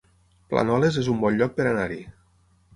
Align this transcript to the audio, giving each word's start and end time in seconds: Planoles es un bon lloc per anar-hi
Planoles 0.53 0.97
es 1.03 1.11
un 1.17 1.21
bon 1.27 1.37
lloc 1.43 1.55
per 1.61 1.71
anar-hi 1.75 2.03